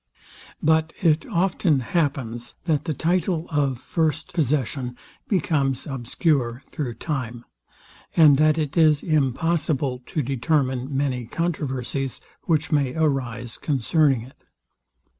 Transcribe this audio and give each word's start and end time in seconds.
But 0.63 0.93
it 0.99 1.27
often 1.27 1.81
happens, 1.81 2.55
that 2.63 2.85
the 2.85 2.93
title 2.95 3.45
of 3.51 3.77
first 3.77 4.33
possession 4.33 4.97
becomes 5.27 5.85
obscure 5.85 6.63
through 6.65 6.95
time; 6.95 7.45
and 8.17 8.37
that 8.37 8.57
it 8.57 8.75
is 8.75 9.03
impossible 9.03 10.01
to 10.07 10.23
determine 10.23 10.97
many 10.97 11.25
controversies, 11.27 12.19
which 12.45 12.71
may 12.71 12.95
arise 12.95 13.57
concerning 13.57 14.21
it. 14.23 14.43